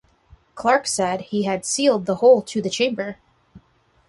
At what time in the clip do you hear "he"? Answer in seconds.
1.21-1.43